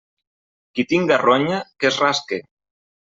Qui 0.79 0.85
tinga 0.93 1.19
ronya, 1.23 1.59
que 1.83 1.89
es 1.91 1.99
rasque. 2.05 2.41